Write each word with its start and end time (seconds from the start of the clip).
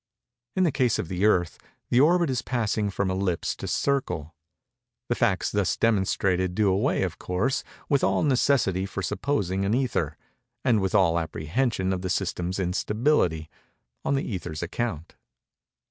In 0.55 0.63
the 0.63 0.71
case 0.71 0.97
of 0.97 1.09
the 1.09 1.25
Earth, 1.25 1.59
the 1.91 1.99
orbit 1.99 2.31
is 2.31 2.41
passing 2.41 2.89
from 2.89 3.11
ellipse 3.11 3.55
to 3.57 3.67
circle. 3.67 4.33
The 5.09 5.13
facts 5.13 5.51
thus 5.51 5.77
demonstrated 5.77 6.55
do 6.55 6.69
away, 6.69 7.03
of 7.03 7.19
course, 7.19 7.63
with 7.87 8.03
all 8.03 8.23
necessity 8.23 8.87
for 8.87 9.03
supposing 9.03 9.63
an 9.63 9.75
ether, 9.75 10.17
and 10.65 10.81
with 10.81 10.95
all 10.95 11.19
apprehension 11.19 11.93
of 11.93 12.01
the 12.01 12.09
system's 12.09 12.57
instability—on 12.59 14.15
the 14.15 14.23
ether's 14.25 14.63
account. 14.63 15.13